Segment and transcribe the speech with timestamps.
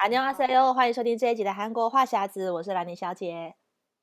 [0.00, 3.54] 안녕하세요，欢迎收听这一集的韩国话匣子，我是兰妮小姐，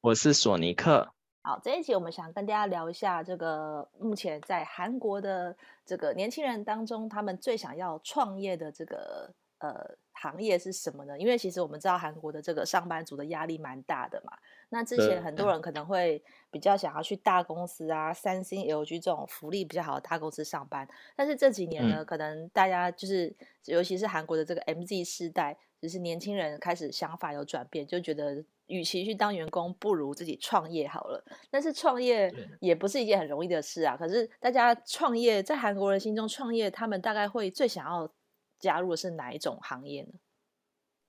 [0.02, 1.14] 我是索尼克。
[1.42, 5.56] 好，这一集我们想跟大家聊一下这个目前在韩国的
[5.86, 9.30] 这个年轻人当中，他们最想要创业的这个
[9.60, 11.18] 呃行业是什么呢？
[11.20, 14.34] 因为其实我们知道韩国的这个上班族的压力蛮大的嘛。
[14.71, 25.57] 那之前很多人可能会比较想要去大公司啊，三星、LG 这种福利比较好的大公司上班，但是这几年呢，嗯、可能大家就是尤其是韩国的这个 MZ 世代。
[25.81, 31.25] 就是年轻人开始想法有转变，就觉得与其去当员工，不如自己创业好了。
[31.53, 33.97] 但是创业也不是一件很容易的事啊。
[33.97, 38.11] 可是大家创业，在韩国人心中创业，他们大概会最想要
[38.59, 40.09] 加入的是哪一种行业呢？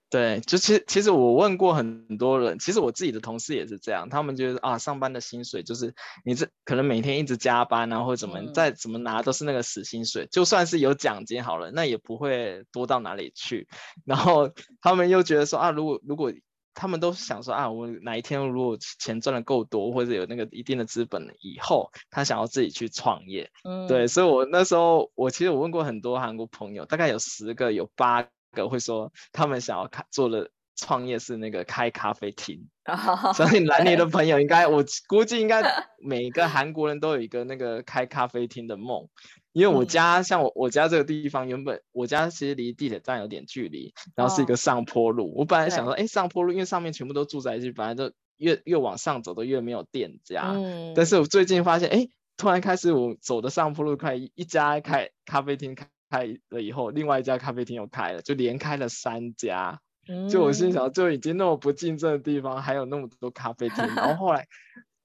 [0.10, 5.94] 对，就其实其实我问过很多人，其实我自己的同事也是这样，他们觉得啊，上班的薪水就是
[6.26, 13.68] 你这可能每天一直加班啊，或者怎么、嗯、再怎么拿都是那个死薪水，就算是有奖金好了，那也不会多到哪里去。
[14.04, 14.50] 然后
[14.82, 16.34] 他们又觉得说啊，如果如果
[16.74, 23.52] 他们都想说啊，我哪一天如果钱赚的够多，或者有那个一定的资本了以后，他想要自己去创业。
[23.64, 28.60] 嗯，对，所以我那时候我其实我问过很多韩国朋友，大概有十个有八个。
[28.64, 32.68] 个会说他们想要开做的创业是那个开咖啡厅，
[33.36, 35.62] 所以兰妮的 朋友应该我估计应该
[36.02, 39.08] 每个韩国人都有一个那个开咖啡厅的梦，
[39.52, 50.56] 因为我家像我我家这个地方原本我家其实离地铁站有点距离，然后是一个上坡路，我本来想说哎上坡路，因为上面全部都住宅区，本来就越越往上走都越没有店家，
[50.96, 55.88] 但是我最近发现哎突然开始我走的上坡路开一家开咖啡厅开。
[56.10, 59.80] 开了以后，另外一家咖啡厅又开了，就连开了三家。
[60.08, 63.86] 嗯、就我心想，就已经那么不竞争的地方，还有那么多咖啡厅。
[63.96, 64.48] 然后后来，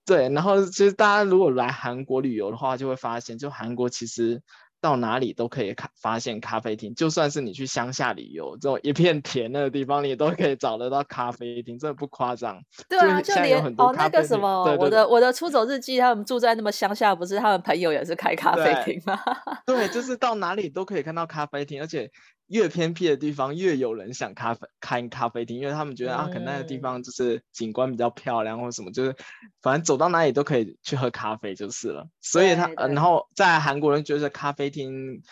[0.07, 4.43] 对，然后其实大家如果来韩国旅游的话，就会发现，就韩国其实。
[4.85, 12.61] 到哪里都可以看发现咖啡厅，就算是你去乡下旅游，这种一片田那个地方，你都可以找得到咖啡厅，真的不夸张。
[12.87, 19.19] 对啊，就连哦那个什么，对对对，我的我的出走日记，他们住在那么乡下，不是他们朋友也是开咖啡厅吗？
[19.64, 22.11] 对， 对，就是到哪里都可以看到咖啡厅，而且。
[22.49, 29.17] 越偏僻的地方，越有人想咖啡开咖啡厅，因为他们觉得、嗯、啊，可能那个地方就是景观比较漂亮，或什么，就是
[29.63, 32.07] 反正走到哪里都可以去喝咖啡就是了。
[32.21, 35.23] 所以他，呃、然后在韩国人觉得咖啡厅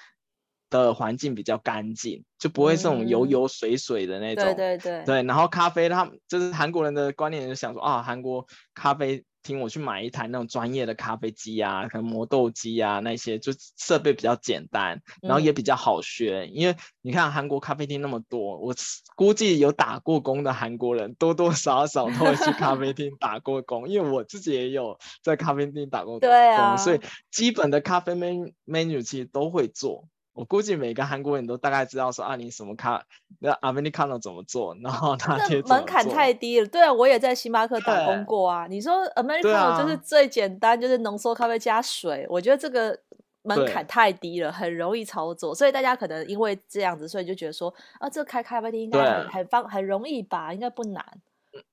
[0.70, 4.44] 的环境比较干净，就不会是这种油油水水的那种。
[4.44, 5.04] 对对对。
[5.04, 9.24] 对，然后咖啡，他们就是韩国人的观念，就想说啊，韩国咖啡。
[9.42, 16.48] 听我去买一台那种专业的咖啡机啊，可能磨豆机啊那些，就设备比较简单，然后也比较好学。
[16.48, 18.74] 嗯、因为你看韩国咖啡厅那么多，我
[19.16, 27.00] 估计有打过工的韩国人多多少少都会去咖啡厅打过工，因为我自己也有在咖啡厅打过工，对啊，所以
[27.30, 30.08] 基本的咖啡 menu menu 其实都会做。
[30.34, 33.04] 我估计每个韩国人都大概知道说啊，你什么咖，
[33.38, 36.66] 那 Americano 怎么做，然后他那门槛太低了。
[36.66, 38.66] 对啊，我也在星巴克打工过啊。
[38.66, 42.98] 你说 Americano 就是最简单，就是浓缩咖啡加水，我觉得这个
[43.42, 45.54] 门槛太低了，很容易操作。
[45.54, 51.04] 所以大家可能因为这样子，所以就觉得说啊，这开咖啡厅应该很很方很容易吧，应该不难。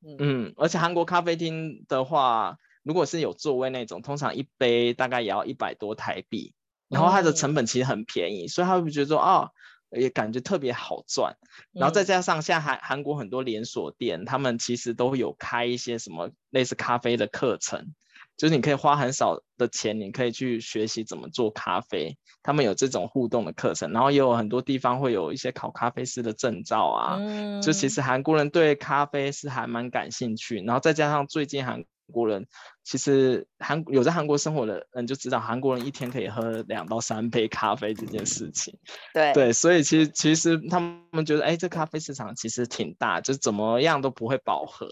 [0.03, 6.53] 嗯嗯，而且韩国咖啡厅的话，如果是有座位那种，通常一杯大概也要一百多台币。
[6.89, 9.51] 然后它的成本其实很便宜，嗯、所以他会觉得说哦，
[9.91, 11.35] 也感觉特别好赚。
[11.71, 17.93] 然后再加上现在韩韩国很多连锁店，他们其实都有开一些什么类似咖啡的课程，
[18.37, 22.17] 就是你可以花很少的钱，你可以去学习怎么做咖啡。
[22.41, 27.17] 他们有这种互动的课程，然后也有很多地方会有一些考咖啡师的证照啊。
[27.19, 30.61] 嗯、就其实韩国人对咖啡是还蛮感兴趣。
[30.63, 32.45] 然后再加上最近韩国人。
[32.83, 38.75] 其实韩有在韩国生活的人就知道，韩国人一天可以喝两到三杯咖啡这件事情。
[39.13, 40.79] 对对，所以其实其实他
[41.11, 44.87] 们觉得，哎，这咖啡市场其实挺大，就怎么样都不会饱和。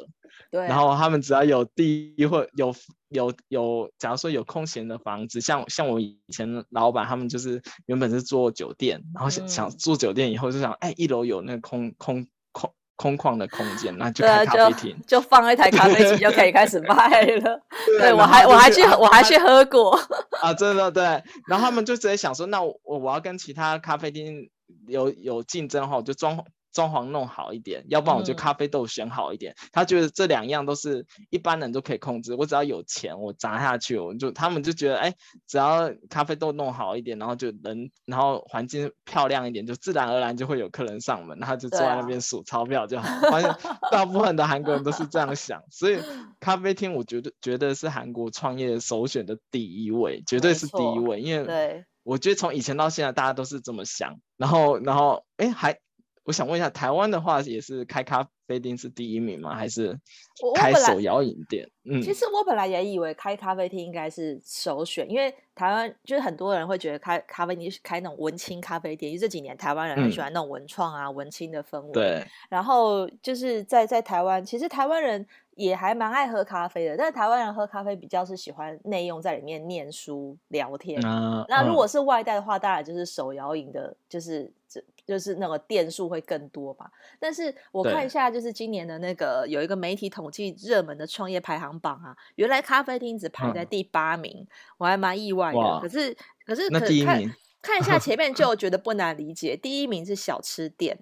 [0.51, 0.67] 对。
[0.67, 2.71] 然后他们只要有地或有
[3.09, 12.27] 有有，假如说有空闲的房子，像像我以前老板他们就是原本是做酒店，然后想、嗯、想住酒店以后就想，哎，一楼有那个空空。
[12.97, 17.61] 空旷的空间，那就开咖啡厅，就放一台咖啡机就可以开始卖了。
[17.99, 19.97] 对，我还我还去我还去喝过
[20.41, 21.03] 啊，真的对。
[21.47, 24.49] 然后他们就直接想说，那我我要跟其他咖啡厅
[24.87, 26.43] 有有竞争哈，就装。
[26.77, 29.51] 装潢弄好一点，要不然我就咖啡豆选好一点。
[29.53, 35.15] 嗯、他觉得这两样都是一般人都可以控制，我只要有钱，我砸下去，我就他们就觉得，哎，
[35.47, 43.07] 只要咖啡豆弄好一点，然后就人，然后环境漂亮一点，就自然而然就会有客人上门，然后就坐在那边数钞票就好。
[43.07, 43.55] 啊、发现
[43.91, 45.99] 大部分的韩国人都是这样想，所以
[46.39, 55.79] 咖啡厅我觉得觉得是韩国创业首选的第一位，绝对是第一位，因为我觉得从以前到现在大家都是这么想，然后然后哎还。
[56.27, 59.55] 我想问一下，台湾的话也是开咖啡厅是第一名吗？
[59.55, 59.97] 还是
[60.55, 61.65] 开手摇饮店？
[61.85, 71.93] 嗯，其实我本来也以为开咖啡厅应该是首选，因为台湾就是很多人会觉得开咖啡厅是开那种文青咖啡店，因为这几年台湾人很喜欢那种文创啊、嗯、文青的氛围。
[71.93, 72.21] 对。
[72.49, 75.25] 然后就是在在台湾，其实台湾人
[75.55, 81.01] 也还蛮爱喝咖啡的，但是台湾人喝咖啡比较是喜欢内用，在里面念书聊天。
[81.05, 84.83] 啊、那如果是外带的话，当然就是手摇饮的，就是这。
[85.07, 94.47] 就是那个店数会更多吧，但是我看一下，就是今年的那个有一个媒体统计热门的创业排行榜啊，原来咖啡厅只排在第八名，嗯、
[94.79, 95.79] 我还蛮意外的。
[95.79, 96.13] 可是
[96.45, 97.23] 可是可看
[97.61, 100.99] 看一下前面就 觉得不难理解，第一名是小吃店。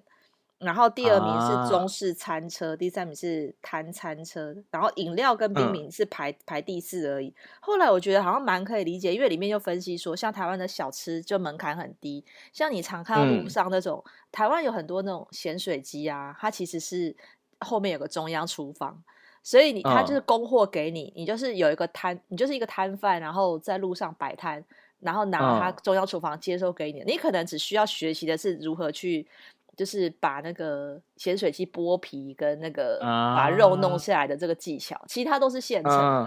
[0.58, 7.34] 然后第二名是中式餐车，啊、第三名是摊餐车，然后饮料跟冰品是排、嗯、排第四而已。
[7.60, 12.24] 后来我觉得好像蛮可以理解，因为里面就分析说，像台湾的小吃就门槛很低，
[12.54, 17.14] 像你常看到路上那种，嗯、台湾有很多那种咸水鸡啊，它其实是
[17.60, 19.04] 后面有个中央厨房，
[19.42, 24.64] 所以你它就是供货给你，你就是有一个摊，你就是一个摊贩，然后在路上摆摊，
[25.00, 29.28] 然后拿它中央厨房接收给你，你可能只需要学习的是如何去。
[29.76, 35.98] 就是把那个咸水鸡剥皮跟那个把肉弄下来的这个技巧，啊、其他都是现成的。
[35.98, 36.26] 啊、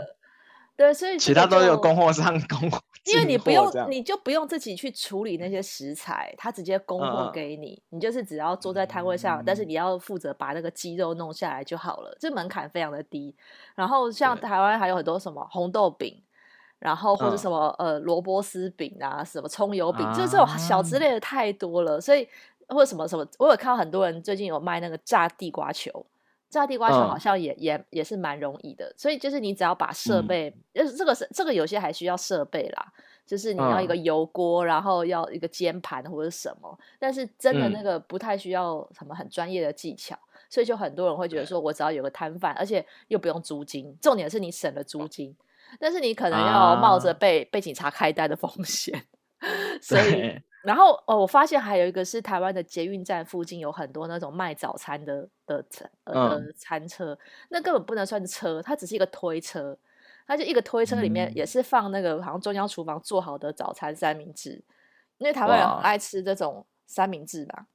[0.78, 13.36] 对，所以其他都有供货商供货，因为你不用，你就不用自己去处理那些食材，他直接供货给你，啊、你就是只要坐在摊位上，嗯、但是你要负责把那个鸡肉弄下来就好了，这门槛非常的低。
[13.74, 16.22] 然后像台湾还有很多什么红豆饼，
[16.78, 22.30] 然后或者什么、啊、呃萝卜丝饼啊，什么葱油饼，啊、就是这种小之类的太多了，所以。
[22.70, 26.06] 或者什么什么，我有看到很多人最近有卖那个炸地瓜球，
[26.50, 32.94] 炸地瓜球好像也、嗯、也也是蛮容易的，所以就是你只要把设备，就是、嗯、这个是这个有些还需要设备啦，
[33.26, 45.36] 就是你要一个油锅，嗯、然后要一个煎盘或者什么，但是真的那个不太需要什么很专业的技巧，嗯、所以就很多人会觉得说，我只要有个摊贩，而且又不用租金，重点是你省了租金，
[45.80, 49.06] 但是你可能要冒着被、啊、被警察开单的风险，
[49.82, 50.40] 所以。
[50.62, 57.18] 然后哦，我发现还有一个是台湾的捷运站附近有很多那种卖早餐的的餐呃餐车，
[57.50, 59.78] 那根本不能算是车，它只是一个推车，
[60.28, 64.62] 它就一个推车里面也是放那个好像中央厨房做好的早餐三明治，
[65.18, 67.68] 因为台湾人很爱吃这种三明治嘛，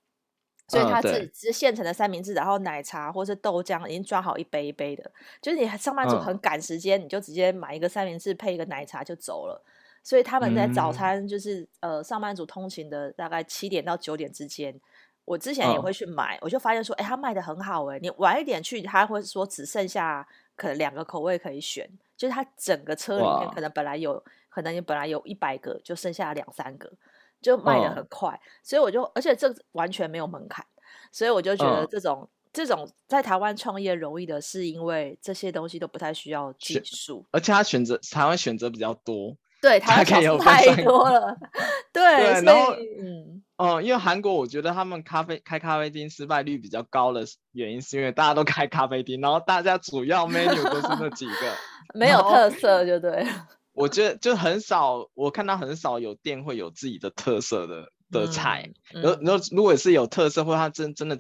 [0.69, 5.11] 所以它是只是现成的三明治，然后奶茶或是豆浆已经装好一杯一杯的，
[5.41, 9.65] 就是你上班族很赶时间，你就直接买一个三明治配一个奶茶就走了。
[10.05, 14.79] 所以他们在早餐就是、嗯、呃上班族通勤的大概七点到九点之间，
[15.25, 26.93] 我之前也会去买，哦、我就发现说，哎，他卖的很好哎，你晚一点去，他会说只剩下可能两个口味可以选，就是他整个车里面可能本来有，可能你本来有一百个，就剩下两三个，
[27.41, 30.67] 就卖的很快，哦、所以我就，而且这完全没有门槛，
[31.11, 39.35] 所以我就觉得这种、哦、这种在台湾创业容易的是因为这些东西都不太需要技术，而且他选择台湾选择比较多。
[39.65, 41.35] 对，他可以太多了。
[41.91, 51.57] 对，对然后，嗯，哦、呃，因为韩国，我觉得他们咖啡开咖啡厅失败率比较高的原因，是因为大家都开咖啡厅，然后大家主要 menu 都是那几个，
[51.99, 53.27] 没有特色，就对。
[53.73, 58.69] 我觉得就很少，我看到很少有店会有自己的特色的的菜。
[58.91, 61.17] 然后、嗯，然后如果是有特色，或者他真真的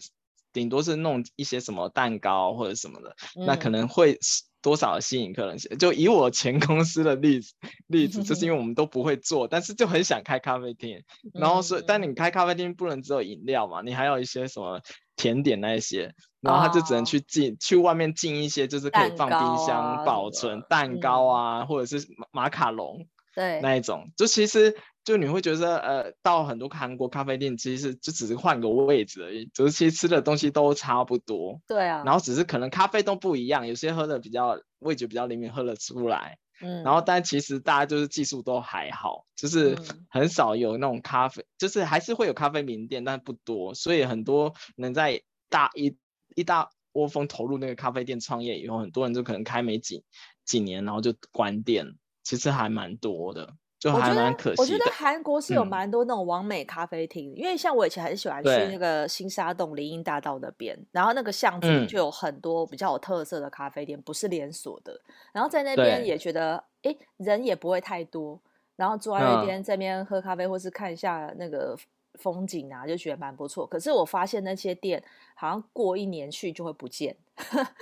[0.52, 4.19] 顶多是弄一些什么蛋糕或者什么的，嗯、那可能会。
[4.65, 5.59] 多少吸引客人？
[5.79, 7.53] 就以我前公司的例子，
[7.87, 11.03] 例子就是因为我们都不会做，但是就很想开咖啡厅。
[11.35, 14.81] 然后所以，但你开咖啡厅不能只有饮料嘛，你还有一些什么
[15.17, 24.75] 甜点那一些，然后他就只能去进、哦、去外面进一些，就是可以放冰箱保存蛋糕啊，嗯、或者是马卡龙，对，那一种，就其实。
[25.05, 31.61] 就你会觉得，呃，到很多韩国咖啡店，其实就只是换个位置而已，只是其实吃的东西都差不多。
[31.67, 32.03] 对啊。
[32.06, 36.39] 然后只是可能咖啡都不一样，有些喝的比较味觉比较灵敏，喝得出来。
[36.63, 36.82] 嗯。
[36.82, 39.77] 然后，但其实大家就是技术都还好，就是
[40.08, 43.75] 很少有那种咖啡，嗯、就是还是会有咖啡名店，但不多。
[43.75, 45.99] 所以很多能在大一
[46.34, 50.03] 一大窝蜂投入那个咖啡店创业以后，很多人就可能开没几
[50.46, 53.53] 几年，然后就关店，其实还蛮多的。
[53.91, 54.62] 就还蛮可惜的。
[54.62, 64.98] 我觉得韩国是有蛮多那种完美咖啡厅，嗯、因为像我以前很喜欢去那个新沙洞林荫大道那边，然后那个巷子里就有很多比较有特色的咖啡店，嗯、不是连锁的。
[65.32, 68.41] 然后在那边也觉得，哎，人也不会太多，
[68.76, 71.76] 然后坐在那边这边喝咖啡，或是看一下那个。
[72.19, 73.67] 风景啊，就觉得蛮不错。
[73.67, 75.03] 可是我发现那些店
[75.35, 77.17] 好像过一年去就会不见。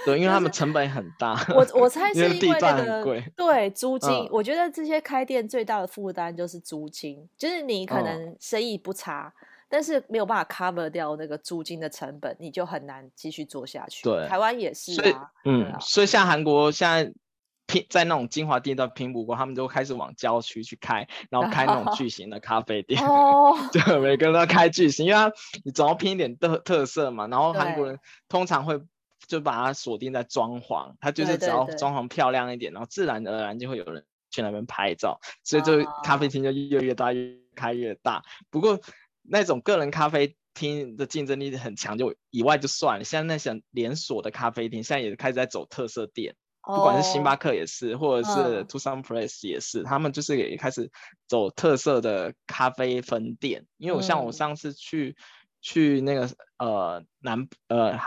[0.04, 1.38] 对， 因为他们成本很大。
[1.50, 4.10] 我我猜 是因为那个对租金。
[4.10, 14.02] 嗯、我觉得这些开店最大的负担就是租金，就是你可能生意不差，嗯、但是没有办法 cover 掉那个租金的成本，你就很难继续做下去。
[14.04, 15.30] 对，台湾也是啊。
[15.44, 17.12] 嗯，啊、所以像韩国现在
[17.72, 23.02] 拼在那种精华地段拼不过，他们就开始往郊区去开，然后开那种 巨型的咖啡店。
[23.02, 25.32] 哦， 就每个人都要开巨型，因为他
[25.64, 27.26] 你总要拼一点特特色嘛。
[27.26, 27.98] 然后韩国人
[28.28, 28.80] 通常会。
[29.28, 38.24] 就把它锁定在装潢，它就是只要装潢漂亮一点，对对对，然后自然而然就会有人去那边拍照，所以就咖啡厅就越越大，越开越大。
[38.50, 38.80] 不过
[39.22, 43.04] 那种个人咖啡厅的竞争力很强，就以外就算了。
[43.04, 50.90] 现在那些连锁的咖啡厅，现在也开始在走特色店，不管是星巴克也是，或者是 Tousan Place 也是，他们就是也开始
[51.28, 53.66] 走特色的咖啡分店。
[53.78, 55.22] 因为我像我上次去、嗯、
[55.60, 56.28] 去那个
[56.58, 57.98] 呃南呃。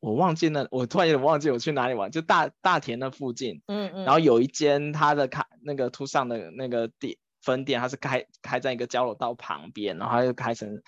[0.00, 3.90] 我忘记那，我突然有点忘记我去哪里玩，就大大田那附近，嗯。
[3.94, 10.82] 嗯，然后有一间他的咖那个 Tousan 的那个店分店，它是开开在一个交流道旁边，然后它就开成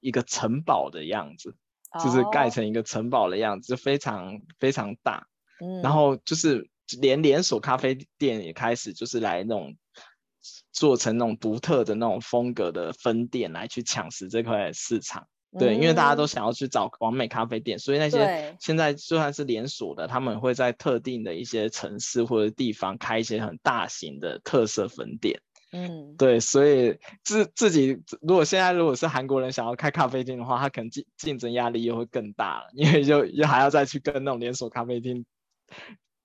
[0.00, 1.54] 一个城堡的样子，
[2.02, 5.26] 就是盖成一个城堡的样子，就非常非常大，
[5.60, 6.70] 嗯，然后就是
[7.00, 9.76] 连连锁咖啡店也开始就是来那种
[10.72, 15.26] 做成那种独特的那种风格的分店来去抢食这块市场。
[15.58, 25.38] 对，因为大家都想要去找完美咖啡店，嗯、所以那些现在就算是连锁的，他们会在特定的一些城市或者地方开一些很大型的特色分店。
[25.72, 35.26] 嗯，对，所以自自己如果现在如果是韩国人想要开咖啡店的话，他可能竞竞争压力又会更大了，因为就又还要再去跟那种连锁咖啡厅。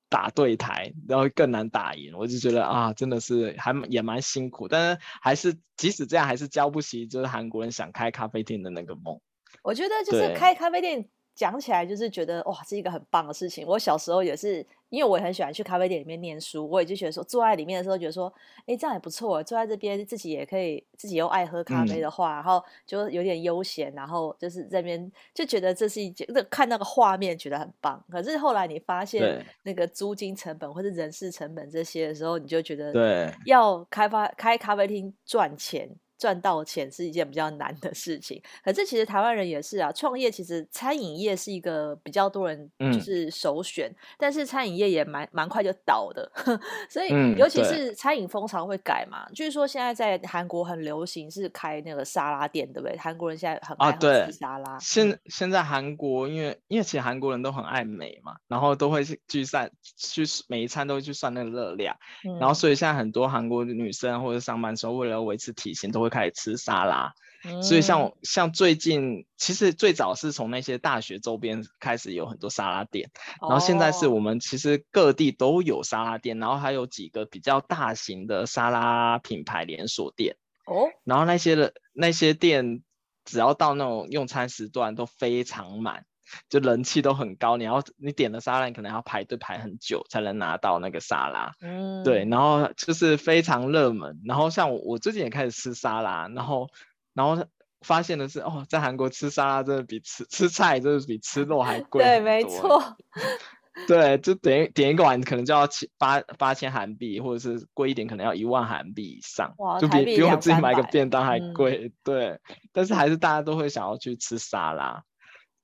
[0.10, 9.20] 打对台，然后更难打赢，我就觉得啊，真的是还也蛮辛苦，但是还是即使这样，还是浇不熄就是韩国人想开咖啡店的那个梦。
[9.64, 11.08] 我觉得就是开咖啡店。
[11.38, 13.64] 讲起来就是觉得哇，是一个很棒的事情。
[13.68, 18.34] 我小时候也是，因为我也很喜欢去咖啡店里面念书，我也就觉得说坐在里面的时候，觉得说，
[18.65, 19.44] 哎，这样也不错。
[19.44, 28.03] 坐在这边自己也可以，自己又爱喝咖啡的话，嗯、然后就有点悠闲，然后就是这边就觉得这是一件，看那个画面觉得很棒。
[28.10, 35.89] 可是后来你发现那个租金成本或者人事成本这些的时候，你就觉得对，要开发开咖啡厅赚钱。
[36.18, 39.92] 赚到钱是一件比较难的事情，可是其实台湾人也是啊。
[39.92, 46.30] 创业其实餐饮业是一个比较多人就是首选，嗯、但是餐饮业也蛮蛮快就倒的，
[46.90, 49.28] 所以尤其是餐饮风潮会改嘛。
[49.34, 52.98] 据、嗯、说现在在韩国很流行是开那个沙拉店，对不对？
[52.98, 54.72] 韩国人现在很爱吃沙拉。
[54.74, 61.96] 啊、现现在韩国因为因为其实韩国人都很爱美嘛，然后都会去算去每一餐都会去算那个热量，
[62.28, 66.07] 嗯、然后所以现在很多韩国的女生或者上班时候为了维持体型都会。
[66.10, 67.14] 开始吃沙拉，
[67.46, 73.12] 嗯、所以像像最近，其实最早是从那些大学周边开始有很多沙拉店，
[73.42, 80.36] 哦、然后现在是我们其实各地都有沙拉店，然后还有几个比较大型的沙拉品牌连锁店。
[80.66, 82.84] 哦，然后那些的那些店，
[83.24, 86.07] 只要到那种用餐时段都非常满。
[86.50, 91.54] 就人气都很高，你要你点了沙拉，你可能要排队排很久才能拿到那个沙拉。
[91.62, 94.22] 嗯，对，然后就是非常热门。
[94.26, 96.70] 然后像我，我最近也开始吃沙拉，然后
[97.14, 97.46] 然后
[97.82, 102.04] 发现的是，哦，在韩国吃沙拉真的比吃吃菜真的比吃肉还贵。
[102.04, 102.98] 对，没错。
[103.88, 111.86] 对，就点一点一个碗可能就要七八八千韩币，或者是贵一点可能要一万韩币以上，哇就比比我自己买个便当还贵。
[111.86, 112.40] 嗯、对，
[112.74, 115.04] 但是还是大家都会想要去吃沙拉。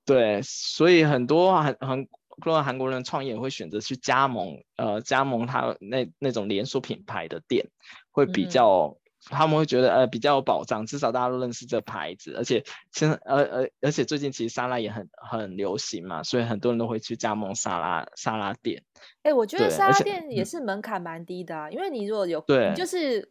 [0.04, 2.06] 对，所以很多韩韩
[2.42, 7.68] 多韩国人创业会选择去加盟，呃，加盟他那那种连锁品牌的店，
[8.10, 8.96] 会比较，嗯、
[9.30, 18.82] 他们会觉得呃比较有保障，至少大家都认识这牌子，而且现在而而而且最近其实沙拉也很很流行嘛，所以很多人都会去加盟沙拉沙拉店。
[19.22, 23.30] 哎，我觉得沙拉店也是门槛蛮低的因为你如果有，对，你就是。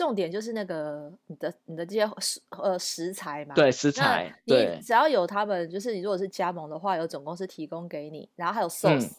[0.00, 3.92] 重点就是那个你的你的这些食呃食材嘛，对食。
[3.92, 9.10] 材，你只要有他们，就是你如果是加盟的话，有总公司提供给你，然后还有 sauce，、嗯、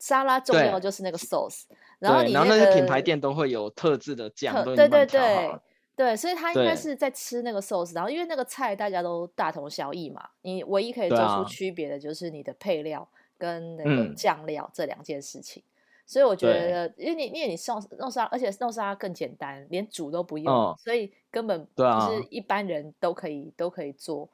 [0.00, 1.62] 沙拉重要就是那个 sauce，
[2.00, 5.56] 然后你、那个、然后那些品牌店都会有特制的酱，对对对
[5.94, 15.62] 对，所以他应该是在吃那个 sauce，然后因为那个菜大家都大同小异嘛，你唯一可以做出区别的就是你的配料跟那个酱料这两件事情。
[15.62, 15.70] 嗯
[16.06, 24.28] 所以我觉得，因为你因为你弄弄沙，而且弄沙更简单，连煮都不用，嗯、所以根本就是一般人都可以、啊、都可以做。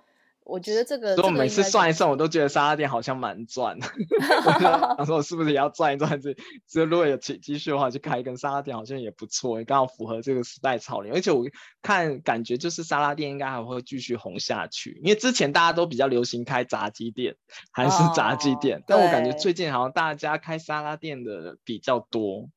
[0.50, 3.86] 我觉得这个，所以我每次算一算，我都觉得沙拉店好像蛮赚的。
[4.98, 6.20] 他 说我是不是也要赚一赚？
[6.20, 6.34] 这
[6.68, 11.14] 这如果有积积蓄的话，就开一根沙拉店好像也不错，刚好符合这个时代潮流。
[11.14, 11.44] 而且我
[11.80, 17.36] 看感觉就是沙拉店应该还会继续红下去，因为之前大家都比较流行开炸鸡店，
[17.70, 22.48] 还是炸鸡店，哦、但我感觉最近好像大家开沙拉店的比较多。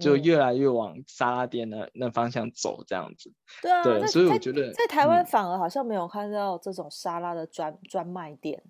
[0.00, 3.32] 就越来越往沙拉店的那方向走，这样子。
[3.62, 8.62] 对啊，对，所以我觉得在，台湾反而好像没有看到这种沙拉的专专卖店。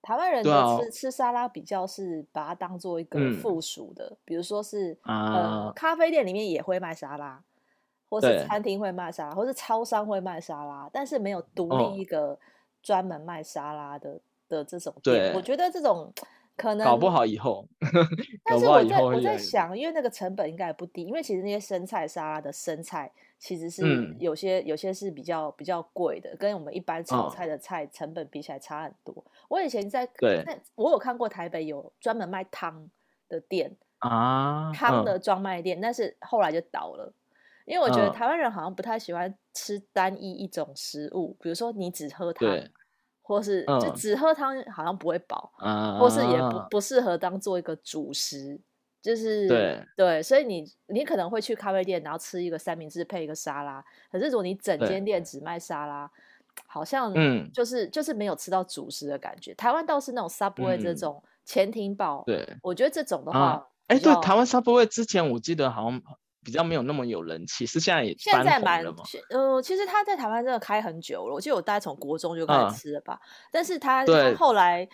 [0.00, 1.10] 台湾人吃、啊、吃。
[1.12, 7.40] 沙拉比较是把它当做一个附属的，嗯、比如说是、啊、呃咖啡店里面也会卖沙拉，
[8.08, 12.36] 或是餐厅会卖沙拉，或是超商会卖沙拉，但是没有独立一个
[12.82, 15.32] 专门卖沙拉的、哦、的这种店。
[15.36, 16.12] 我觉得这种
[16.56, 17.66] 可能搞不好以后，
[18.44, 23.12] 但是我在我在想，因为那个成本应该也不低，因为其实那些生菜沙拉的生菜。
[23.42, 29.12] 其实是有些、嗯、有些是比较比较贵的，跟我们一般炒菜的菜成本比起来差很多。
[29.14, 30.44] 哦、我以前在，对，
[30.76, 32.88] 我有看过台北有专门卖汤
[33.28, 37.12] 的店啊，汤的专卖店，嗯、但是后来就倒了，
[37.64, 42.48] 因为我觉得台湾人好像不太喜欢吃单一一种食物，比如说你只喝汤，
[43.22, 48.60] 或是就只喝汤好像不会饱，嗯、或是也不不适合当做一个主食。
[49.00, 53.84] 就是对对，所以你你可能会去咖啡店，然后吃一个三明治配一个沙拉。
[54.12, 56.08] 可是如果你整间店只卖沙拉，
[56.68, 57.12] 好像
[57.52, 59.52] 就是、嗯、就是没有吃到主食的感觉。
[59.54, 66.00] 台湾倒是那种 Subway 这种潜艇堡，对，我觉得这种的话，哎、啊，对，台湾 Subway 之前我记得好像
[66.44, 68.84] 比较没有那么有人气，是现在也现在蛮
[69.30, 73.14] 呃，其实他在台湾真的开很久了，我记得我大概从国中就开始吃了吧。
[73.14, 73.20] 啊、
[73.50, 74.88] 但是他他后来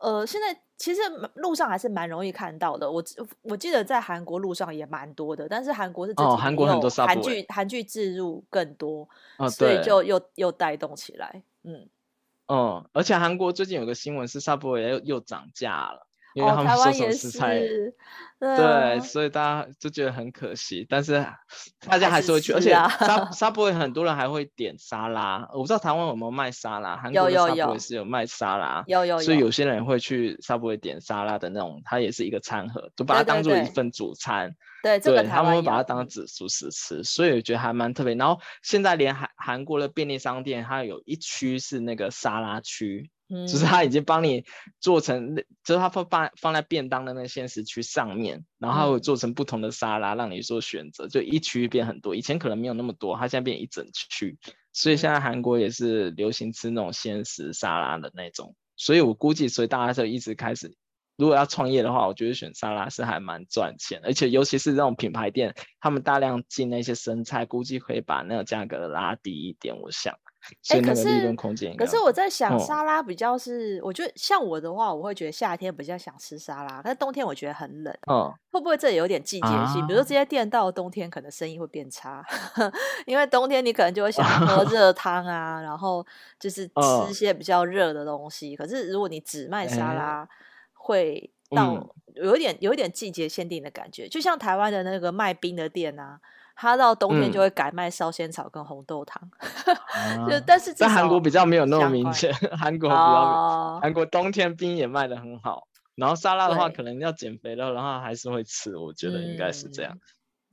[0.00, 0.60] 呃，现在。
[0.78, 1.00] 其实
[1.34, 3.00] 路上还是蛮容易看到的，我
[3.42, 11.88] 我记得在韩国路上也蛮多的，但是韩国是韩国很多韩剧韩剧置入更多，哦、所以就又又带动起来，嗯
[12.48, 16.08] 嗯，而且韩国最近有个新闻是 Subway 又又涨价了。
[16.34, 21.24] 因为他们说什么食材，哦对，所以大家就觉得很可惜，但是
[21.86, 38.14] 大家还是会去，啊、而且沙沙布会很多人还会点沙拉，我不知道台湾有没有卖沙拉，韩国的沙布会是有卖沙拉，有有，有，所以有些人会去沙布会点沙拉的那种，它也是一个餐盒，就把它当做一份主餐，对对，对，对，他们会把它当主主食吃，所以我觉得还蛮特别。
[38.16, 43.08] 然后现在连韩韩国的便利商店，它有一区是那个沙拉区。
[43.46, 44.44] 就是他已经帮你
[44.80, 52.14] 做成，就是他放放放在便当的那个鲜食区上面，然后他会做成不同的沙拉让你做选择，就一区变很多。
[52.14, 54.38] 以前可能没有那么多，他现在变一整区，
[54.72, 58.54] 所以现在韩国也是流行吃那种鲜食沙拉的那种。
[58.76, 60.76] 所以我估计，所以大家就一直开始，
[61.16, 70.18] 如果要创业的话，我觉得选沙拉是还蛮赚钱，而且尤其是这种品牌店，他们大量进那些生菜，估计可以把那个价格拉低一点，我想。
[70.70, 71.36] 哎、欸，可是
[71.78, 77.96] 可是我在想，沙拉比较是，哦、我觉得像我的话，我会觉得夏天比较想吃沙拉，但是冬天我觉得很冷。
[78.08, 79.56] 哦，会不会这有点季节性？
[79.56, 82.24] 啊、比如说这些店到了冬天，可能生意会变差，
[83.06, 86.04] 因为冬天你可能就会想喝 热汤啊，然后
[86.40, 88.54] 就是吃一些比较热的东西。
[88.54, 90.28] 哦、可是如果你只卖沙拉，欸、
[90.72, 96.20] 会到有一点有一点季节限定的感觉，就像台湾的那个卖冰的店啊。
[96.54, 99.30] 他到冬天就会改卖烧仙草跟红豆汤，
[99.94, 109.98] 嗯、就但是在韩国比较没有那么明显， 韩国比较韩、哦、国冬天冰也卖的很好，然后沙拉的话可能要减肥了，然后还是会吃，我觉得应该是这样。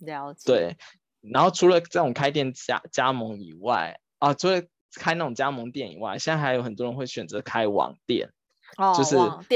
[0.02, 0.52] 嗯、了解。
[0.52, 0.78] 对，
[1.22, 4.62] 然后除了这种开店加加盟以外啊，除了
[4.96, 8.30] 开那种加盟店以外，现在还有很多人会选择开网店。
[8.78, 9.16] 哦、就是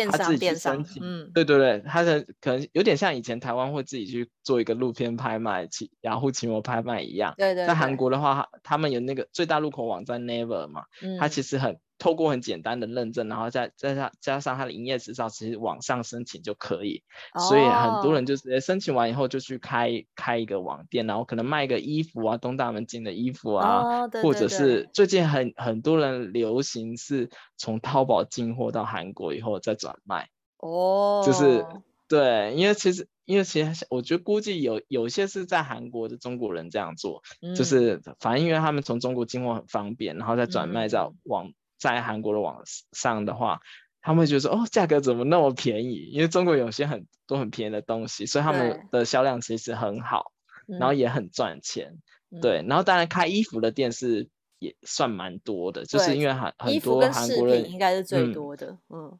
[0.10, 7.34] 他自己去申请，嗯，对对对，他的可能有点像以前台湾会自己去做一个路边拍卖、奇雅虎奇摩拍卖一样。
[7.38, 11.80] 对对，对，在韩国的话，他们有那个最大入口网站 Never 嘛，嗯，它其实很。
[12.04, 17.02] 透过很简单的认证，然后再再加加上他的营业执照，其实网上申请就可以。
[17.34, 30.28] 哦、所以很多人就直接申请完以后就去开开一个网店，然后可能卖个衣服啊，东大门进的衣服啊，哦、对对对，或者是最近很很多人流行是从淘宝进货到韩国以后再转卖。
[30.58, 31.66] 哦，就是
[32.10, 41.48] 对，因为其实因为其实我觉得估计有有些是在韩国的中国人这样做，嗯、就是反正因为他们从中国进货很方便，然后再转卖在网。
[41.48, 41.54] 嗯
[41.92, 43.60] 在韩国的网上的话，
[44.02, 46.10] 他们会觉得说，哦，价格怎么那么便宜？
[46.14, 50.32] 因为中国有些很多很便宜的东西，所以他们的销量其实很好，
[50.66, 52.00] 然后也很赚钱。
[52.32, 58.78] 嗯、对，然后当然开衣服的店是也算蛮多的，就是因为很很多韩国人应该是最多的。
[58.90, 59.20] 嗯，嗯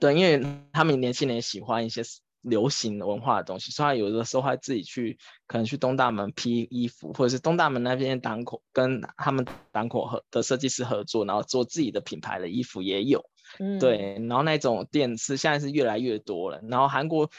[0.00, 2.02] 对，因为他们年轻人喜欢一些。
[2.42, 13.24] 流行文化的东西，所以他有的时候会自己去，可能去东大门批衣服，或者是东大门那边档口跟他们档口合的设计师合作，然后做自己的品牌的衣服也有。
[13.58, 16.60] 嗯，对，然后那种店是现在是越来越多了。
[16.68, 17.30] 然后韩国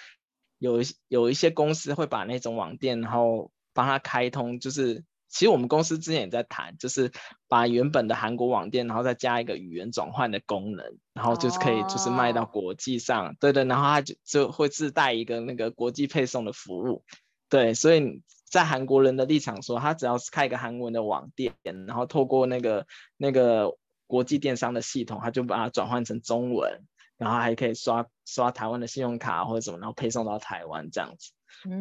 [0.57, 5.03] 有有一些公司会把那种网店，然后帮他开通，就是。
[5.31, 7.09] 其实我们公司之前也在谈，就是
[7.47, 17.05] 把原本的韩国网店，然后再加一个语言转换的功能，然后就是可以就是卖到国际上，哦、对对，然后它就就会自带一个那个国际配送的服务，
[17.49, 21.53] 对，所以在韩国人的立场说，他只要是开一个韩文的网店，
[21.87, 26.83] 然后透过那个那个国际电商的系统，他就把它转换成中文，
[27.17, 31.31] 然后还可以刷刷台湾的信用卡或者什么，然后配送到台湾这样子，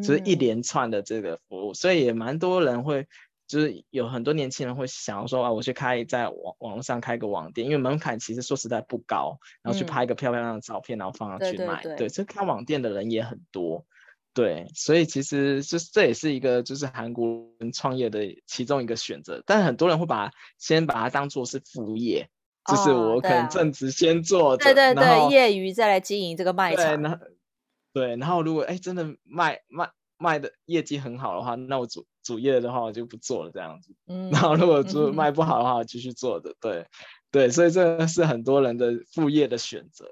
[0.07, 3.09] 就是一连串的这个服务，所以也蛮多人会。
[3.51, 11.83] 就是有很多年轻人会想要说啊，我去开在网网络上开个网店，因为门槛其实说实在不高，然后去拍一个漂漂亮的照片，然后放上去卖。
[11.83, 13.85] 对，这开网店的人也很多，
[14.33, 22.31] 对，所以其实就是这也是一个就是韩国人创业的其中一个选择，但是很多人会把先把它当做是副业，
[22.71, 27.19] 就是我可能正职先做，对对对，业余再来经营这个卖场。
[27.93, 33.95] 对，然后如果哎真的卖卖卖的业绩很好的话，那我主主业的话我就不做了这样子。
[34.07, 36.55] 嗯， 然后如果做卖不好的话，我继续做的。
[36.61, 36.87] 对，
[37.31, 40.07] 对，所以这是很多人的副业的选择。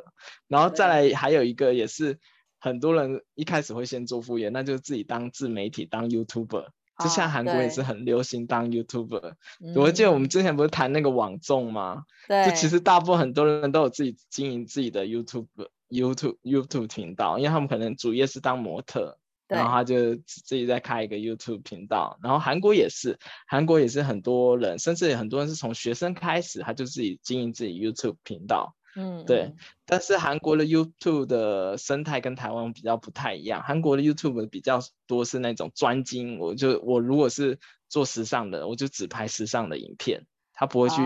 [0.47, 2.18] 然后再来还有一个也是
[2.59, 6.66] 很多人一开始会先做副业，那就是自己当自媒体当 YouTuber。
[6.99, 9.35] 就像韩国也是很流行当 YouTuber。
[9.77, 12.03] 我记得我们之前不是谈那个网综吗？
[12.27, 15.47] 对，就其实大部分很多人都有自己经营自己的 YouTube
[15.88, 19.16] YouTube YouTube 频道，因为他们可能主业是当模特。
[19.48, 28.74] 然后他就自己再开一个 YouTube 频道，然后韩国也是，韩国也是很多人，甚至很多人是从学生开始，他就自己经营自己 YouTube 频道。
[28.94, 29.54] 嗯，对。
[29.87, 37.58] 但是韩国的 YouTube 的生态跟台湾比较不太一样，韩国的 YouTube 比较多是那种专精，我就我如果是
[37.88, 40.96] 做时尚的，我就只拍时尚的影片，他不会去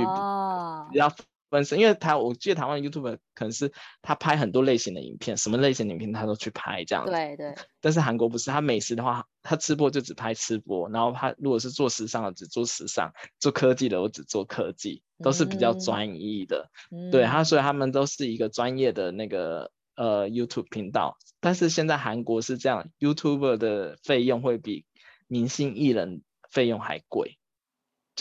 [0.90, 1.14] 比较。
[1.52, 7.12] 本身，因为他，我记得台湾 YouTube 可能是他拍很多类型的影片，什么类型的影片他都去拍这样子。
[7.12, 7.54] 对对。
[7.82, 16.70] 但是韩国不是，他美食的话，他吃播就只拍吃播，然后他如果是做时尚的，只做时尚；做科技的，我只做科技，都是比较专一的。
[16.90, 21.18] 嗯、对，他所以他们都是一个专业的那个呃 YouTube 频道。
[21.40, 24.86] 但是现在韩国是这样，YouTuber 的费用会比
[25.28, 27.36] 明星艺人费用还贵。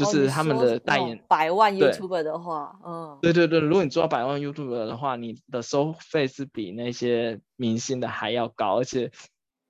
[0.06, 9.12] 就是他们的代言，百万 YouTuber 的话，嗯，对对对，如果你做到百万 YouTuber 的话，你的收费是比那些明星的还要高，而且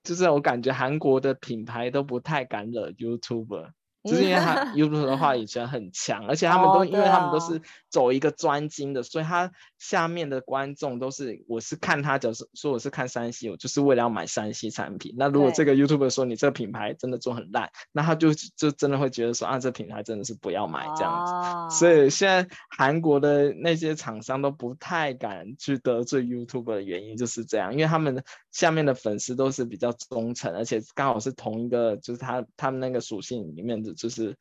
[0.03, 3.69] 就是我感觉韩国的品牌都不太敢惹 YouTuber。
[4.09, 15.13] 就是因为他 YouTube 的话以前很强，而且他们都、oh, 因为他们都是走一个专精的，所以他下面的观众都是，我是看他就是说我是看三 C，我就是为了要买三 C 产品。
[15.19, 21.33] 那如果这个 YouTuber 说你这个品牌真的做很烂，那他就就真的会觉得说啊，这品牌真的是不要买这样子。
[21.33, 21.69] Oh.
[21.69, 33.90] 所以现在韩国的那些厂商都不太敢去得罪 YouTuber 的原因就是这样，因为他们下面的粉丝都是比较忠诚，而且刚好是同一个，就是他他们那个属性里面的。
[33.93, 34.37] 就是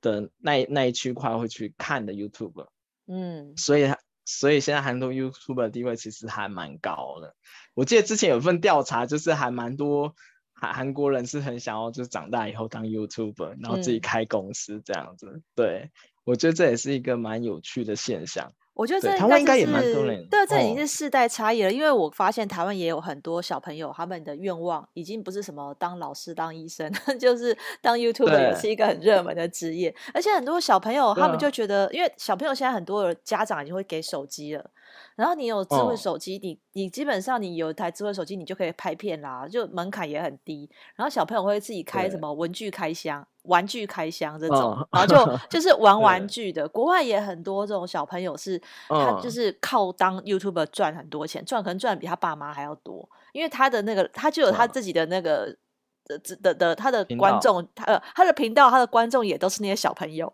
[0.00, 2.66] 的那那一区块会去看的 YouTube，
[3.06, 3.92] 嗯，所以
[4.24, 7.34] 所以现在韩国 YouTube 的地位其实还蛮高的。
[7.74, 10.14] 我记得之前有份调查，就是还蛮多
[10.52, 15.26] 韩韩国人是很想要，就是长大以后当 YouTuber，然后自己开公司这样子。
[15.34, 15.90] 嗯、对，
[16.24, 18.52] 我觉得这也是一个蛮有趣的现象。
[18.76, 21.68] 我觉得这应该也蛮多人，对，这已经是世代差异了。
[21.70, 29.94] 哦、因为我发现台湾也有很多小朋友，他们的愿望已经不是什么当老师、当医生， 就是当 YouTuber 也是一个很热门的职业。
[30.12, 34.70] 而且很多小朋友他们就觉得，因为小朋友现在很多家长已经会给手机了。
[35.14, 40.68] 然后你有智慧手机，哦、你你基本上你有一台智慧手机，你就可以拍片啦，就门槛也很低。
[40.94, 46.68] 然后小朋友会自己开什么文具开箱、玩具开箱这种，哦、然后就 就是玩玩具的。
[46.68, 55.56] 国外也很多这种小朋友是，他就是靠当 YouTuber 赚很多钱，赚可能赚的比他爸妈还要多，因为他的那个他就有他自己的那个
[56.04, 60.32] 的的的他的观众，他呃他的频道他的观众也都是那些小朋友，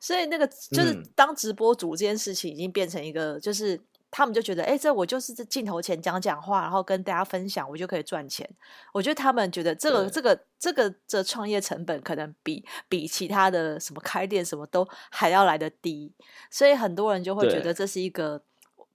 [0.00, 3.80] 所以那个就是当直播主这件事情已经变成一个就是。
[4.12, 8.48] 他们就觉得，哎，这我就是在镜头前讲讲话，然后跟大家分享，我就可以赚钱。
[8.92, 16.12] 我觉得他们觉得这个、这个、这个的创业成本可能比比其他的什么开店什么都还要来得低，
[16.48, 18.42] 所以很多人就会觉得这是一个。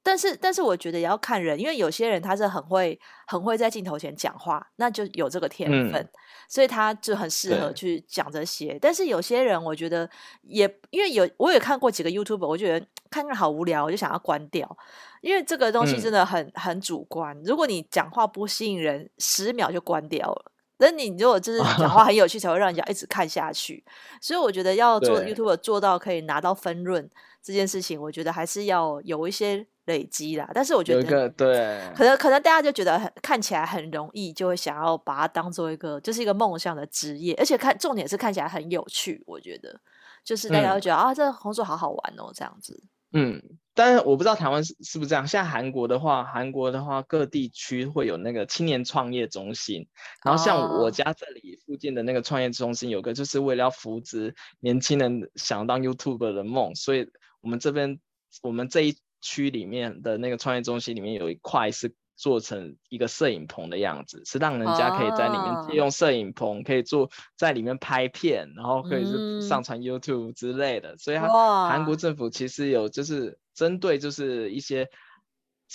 [0.07, 6.09] 但是，但是我觉得也要看人，因为有些人他是很会、很会在镜头前讲话，那就有这个天分，嗯、
[6.47, 8.79] 所以他就很适合去讲这些。
[8.81, 10.09] 但是有些人，我觉得
[10.43, 14.77] 也因为有我也看过几个 YouTuber，我觉得看看好无聊，我就想要关掉，
[15.19, 17.37] 因为这个东西真的很、嗯、很主观。
[17.43, 20.51] 如果你讲话不吸引人，十秒就关掉了。
[20.77, 23.83] 那你如果就是讲话 很有趣，才会让人家一直看下去。
[24.21, 27.09] 所以我觉得要做 YouTuber 做到可以拿到分润
[27.43, 29.67] 这件事情，我觉得还是要有一些。
[29.88, 39.23] 累积啦，但是我觉得有个，对，可能可能大家就觉得很看起来很容易，就会想要把它当做一个，就是一个梦想的职业，而且看重点是看起来很有趣。
[39.26, 39.78] 我觉得，
[40.23, 42.84] 就是大家会觉得、嗯、啊，这个工作好好玩哦，这样子。
[43.13, 43.41] 嗯，
[43.73, 45.26] 但是我不知道台湾是是不是这样。
[45.26, 49.88] 像韩国的话，韩国的话各地区会有那个青年创业中心，
[50.26, 57.97] 然后像我家这里附近的那个创业中心，有个就是为了要扶植年轻人想当 YouTuber 的梦，所以我们这边
[58.41, 61.93] 我们这一区里面的那个创业中心里面有一块是。
[62.19, 66.65] 做成一个摄影棚的样子，是让人家可以在里面借用摄影棚，oh.
[66.65, 70.88] 可以做在里面拍片，然后可以是上传 YouTube 之类的。
[70.88, 70.97] Mm.
[70.97, 74.89] 所以，韩国政府其实有就是针对就是一些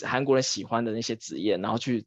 [0.05, 2.07] 韩国人喜欢的那些职业，然后去。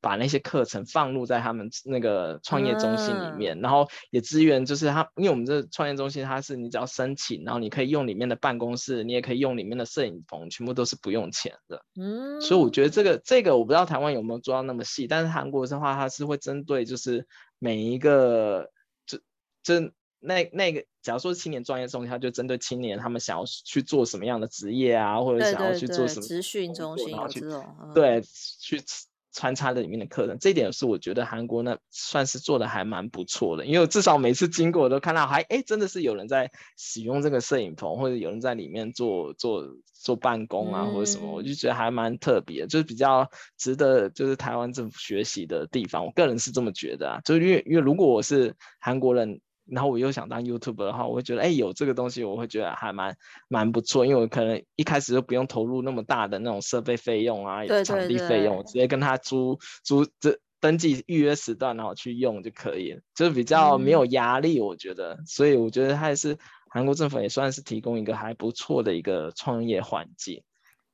[0.00, 11.84] 把那些课程放入在他们那个创业中心里面，嗯、然后也支援，就是他，因为我们这创业中心，它是你只要申请，然后你可以用里面的办公室，你也可以用里面的摄影棚，全部都是不用钱的。
[12.00, 17.26] 嗯，所以我觉得这个这个我不知道台湾有没有做到那么细，但是韩国的话，它是会针对就是
[17.58, 18.70] 每一个
[19.06, 19.18] 就
[19.62, 28.20] 就那那个，假如说青年创业中心，它就针对青年他们想要去做什么样的职业啊，或者想要去做什么职训中心然后去，嗯、对
[28.60, 28.82] 去。
[29.32, 49.40] 穿插在里面的课程，这一点是我觉得韩国呢算是做的还蛮不错的，因为至少每次经过我都看到还哎真的是有人在使用这个摄影棚，或者有人在里面做做做办公啊、嗯、或者什么，我就觉得还蛮特别，就是比较值得就是台湾政府学习的地方，我个人是这么觉得啊，就是因为因为如果我是韩国人。
[49.70, 53.16] 然后我又想当 YouTuber 的话，我会觉得，哎，有这个东西，我会觉得还蛮
[53.48, 65.14] 蛮不错，因为我可能一开始就不用投入那么大的那种设备费用啊，有场地费用，直接跟他租租这登记预约时段，然后去用就可以了，就是比较没有压力，我觉得。
[65.14, 66.36] 嗯、所以我觉得还是
[66.68, 70.42] 韩国政府也算是提供一个还不错的一个创业环境。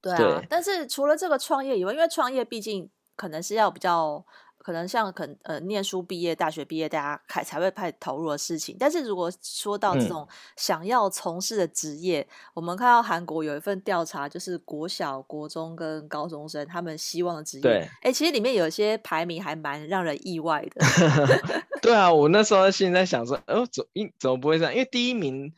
[0.00, 4.24] 对啊，对，但是除了这个创业以外，因为创业毕竟可能是要比较。
[4.66, 8.76] 可能像可能呃，念书毕业、大学毕业，大家才才会派投入的事情。
[8.80, 10.26] 但是如果说到这种
[10.56, 17.62] 想要从事的职业，嗯、我们看到韩国有一份调查，就是国小、国中跟高中生他们希望的职业。
[17.62, 20.84] 对，哎，其实里面有些排名还蛮让人意外的。
[21.80, 24.74] 对啊，我那时候现在想说，哦，怎么怎么不会这样？
[24.74, 25.54] 因为第一名，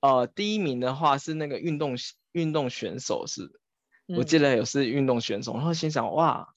[0.00, 1.94] 呃，第一名的话是那个运动
[2.32, 3.52] 运动选手是，是、
[4.08, 6.54] 嗯、我记得有是运动选手，然后心想哇，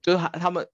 [0.00, 0.66] 就是他他们。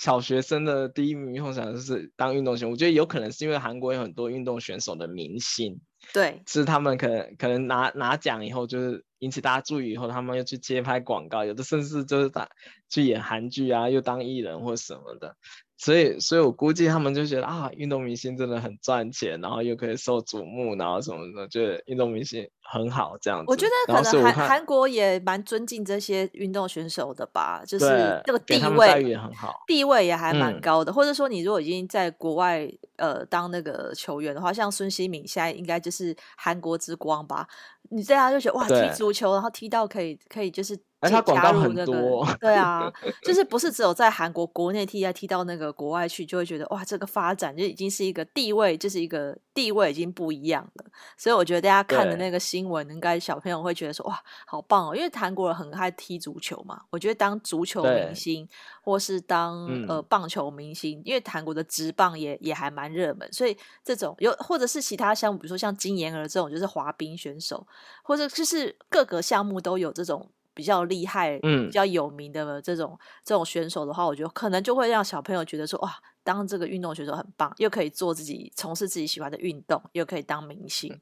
[0.00, 5.80] 小学生的第一名梦想就是当运动选手，我觉得有可能是因为韩国有很多运动选手的明星，
[6.14, 12.48] 对，是他们可能可能拿拿奖以后，就是引起大家注意以后，他们又去接拍广告，有的甚至就是打
[12.88, 15.36] 去演韩剧啊，又当艺人或什么的。
[15.80, 23.44] 所以，所以我估计他们就觉得啊，运动明星真的很赚钱，然后又可以受瞩目，然后什么的，觉得运动明星很好这样子。
[23.46, 27.86] 我觉得可能韩韩国也蛮尊敬这些运动选手的吧，就是
[28.24, 30.90] 这个地位也很好，地位也还蛮高的。
[30.90, 37.46] 嗯、或者说，你如果已经在国外呃当那个球员的话，像孙兴敏现在应该就是韩国之光吧？
[37.90, 40.87] 你这样就觉得哇，踢足球然后踢到可以可以就是。
[41.00, 50.84] 而且他广告很多，对啊， 就是不是只有在韩国国内踢，啊踢到那个国外去，就会觉得哇，这个发展就已经是一个地位，就是一个地位已经不一样了。
[51.16, 56.80] 所以我觉得大家看的那个新闻，应该小朋友会觉得说哇，好棒哦，因为韩国人很爱踢足球嘛。
[56.90, 58.48] 我觉得当足球明星，
[58.82, 67.64] 或是当呃棒球明星，因为韩国的职棒也也还蛮热门，所以这种有或者是其他项目，比如说像金妍儿这种，就是滑冰选手，
[68.02, 70.28] 或者就是各个项目都有这种。
[70.58, 75.94] 比较厉害、嗯比较有名的这种、嗯、这种选手的话，我觉得可能就会让小朋友觉得说，哇，
[76.24, 81.00] 当这个运动选手很棒，又可以做自己从事自己喜欢的运动，又可以当明星。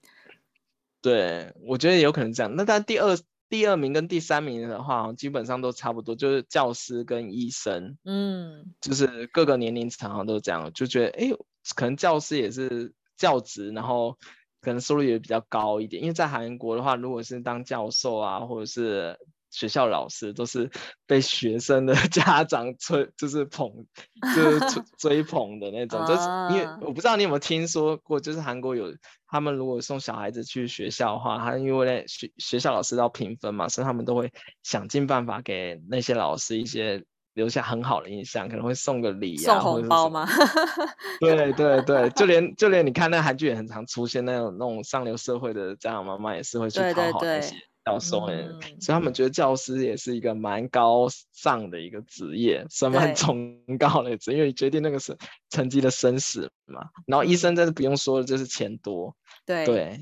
[1.01, 2.55] 对，我觉得有可能这样。
[2.55, 3.17] 那但第二
[3.49, 7.97] 第二名跟第三名的话，基本上都差不多，就是教师跟医生。
[8.05, 11.31] 嗯，就是各个年龄层好像都这样，就觉得哎，
[11.75, 14.19] 可能教师也是教职，然后
[14.61, 16.03] 可能收入也比较高一点。
[16.03, 19.17] 因为在韩国的话，如果是当教授啊，或者是
[19.57, 20.71] 学校老师都是
[21.07, 23.73] 被学生的 家长吹，就是捧，
[24.35, 26.05] 就是追 追捧的那种。
[26.05, 28.95] 就是因为我不知道你有没有听说过，就是韩国有
[29.27, 34.31] 他们如果送小孩子去学校的话，他因为学学校老师要评分嘛，所以他们都会
[34.63, 40.29] 想尽办法给那些老师一些留下很好的印象，可能会送个礼啊，送红包吗？
[41.19, 47.57] 对对对，就连就连你看那韩剧也很常出现那种那种上流社会的家长妈妈也是会去讨好那些。
[47.87, 55.17] 对对对教授哎，嗯、所以他们觉得教师也是一个蛮高尚的一个职业，是蛮崇高的职业，因为决定那个是
[55.51, 56.91] 成绩的生死嘛。
[57.07, 59.17] 然后医生真的不用说了，就是钱多。
[59.45, 60.01] 对对，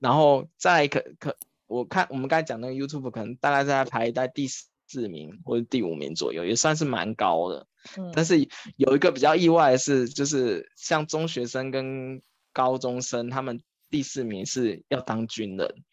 [0.00, 1.36] 然后再可可，
[1.68, 7.68] 我看我们刚才讲那个 YouTube 可能大概在排在第四名或者第五名左右，也算是蛮高的。
[7.96, 12.20] 嗯、但是有一个比较意外的是，就是像中学生跟
[12.52, 15.84] 高中生，他们第四名是要当军人。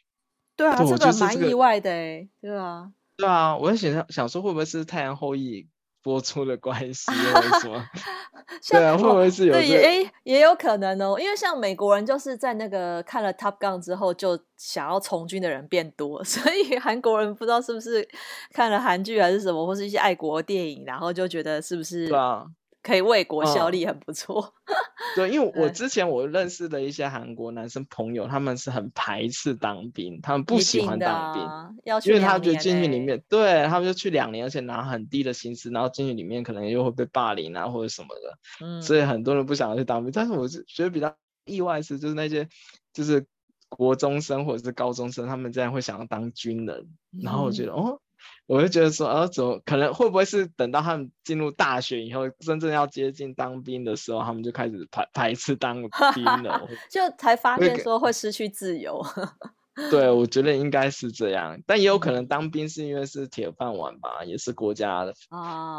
[0.64, 5.62] 对啊，这个蛮意外的哎，对啊，对啊，我在想想说会不会是《太阳后裔》
[6.02, 7.86] 播出的关系，或者什么？
[8.70, 9.68] 对啊，会不会是有、这个？
[9.68, 18.08] 对，也，也有可能哦，因为像美国人就是在那个看了《Top Gun》之后，就想要从军的人变多， 所以韩国人不知道是不是
[18.52, 22.08] 看了韩剧还是什么，或是一些爱国电影，然后就觉得是不是？
[22.08, 22.46] 对啊。
[22.84, 24.54] 可以为国效力，很不错。
[24.66, 24.76] 嗯、
[25.16, 31.70] 对，因为我之前我认识的一些韩国男生朋友，他们是很排斥当兵，他们不喜欢当兵，啊、
[32.04, 40.12] 因为他觉得进去里面，对他们就去两年，而且拿很低的薪资，然后进去里面可能又会被霸凌啊或者什么的，嗯，所以很多人不想要去当兵。
[40.12, 41.16] 但是我是觉得比较
[41.46, 42.48] 意外是，就是那些
[42.92, 43.26] 就是
[43.70, 48.02] 国中生或者是高中生，他们竟然会想要当军人，嗯、然后我觉得哦。
[48.46, 49.94] 我就觉得说，啊，怎么可能？
[49.94, 55.82] 会不会是等到他们进入大学以后，真正要接近当兵的时候，他们就开始排排斥当
[56.14, 56.68] 兵了？
[56.92, 59.04] 就才发现说会失去自由。
[59.90, 65.14] 对，我觉得应该是这样，但也有可能当兵是因为是铁饭碗吧，也是国家的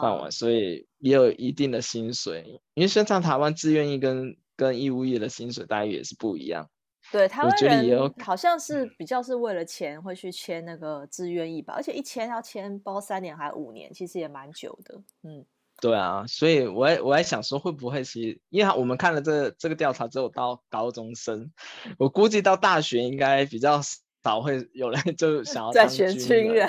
[0.02, 2.60] 饭碗，所以也有一定的薪水。
[2.74, 6.68] 因为像台湾志愿役跟跟义务役的薪水待遇也是不一样。
[7.12, 15.00] 对，台湾人好像是比较是为了钱会去签那个自愿役吧，而且一签要签包三年还五年，其实也蛮久的。
[15.22, 15.44] 嗯，
[15.80, 21.52] 对啊，所以我也我还想说会不会是，因为我们看了这、这个调查只有到高中生，
[21.98, 23.80] 我估计到大学应该比较。
[24.24, 26.66] 早会有人 就 想要在选军人，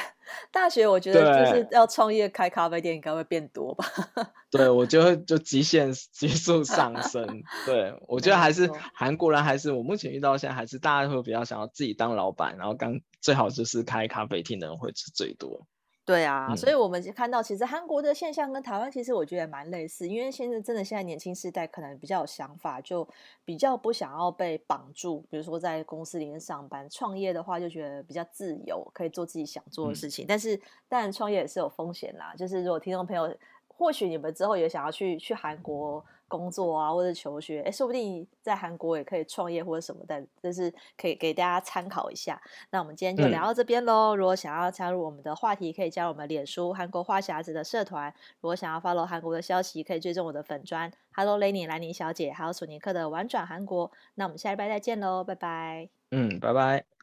[0.52, 3.86] 大学我觉得就是要创业开咖啡店，应该会变多吧？
[4.52, 7.26] 对，我就会就极限急速上升。
[7.65, 15.65] 对，我觉得还是韩国人，还是我目前遇到现在还是大家会比较想要自己当老板，然后刚最好就是开咖啡厅的人会是最多。
[16.06, 23.08] 对啊，嗯、所以我们看到其实韩国的现象跟台湾其实我觉得蛮类似，因为现在真的现在年轻世代可能比较有想法，就
[23.44, 30.26] 比较不想要被绑住，比如说在公司里面上班，创业的话就觉得比较自由，可以做自己想做的事情。
[30.26, 33.36] 嗯、但是当然创业也是有风险啦，就是如果听众朋友，
[33.68, 36.06] 或许你们之后也想要去去韩国。
[36.27, 42.41] 工作啊，或者求学，哎，说不定在韩国也可以创业或者什么的，这是可以给大家参考一下。
[42.71, 44.15] 那我们今天就聊到这边喽。
[44.15, 48.13] 嗯、如果想要加入我们的话题，可以加入我们脸书韩国话匣子的社团。
[48.41, 50.91] 如果想要 follow 韩国的消息，可以追踪我的粉专。
[51.13, 53.91] Hello Lenny 兰妮小姐，还有索尼克的玩转韩国。
[54.15, 55.89] 那我们下礼拜再见喽，拜拜。
[56.11, 56.94] 嗯，拜拜。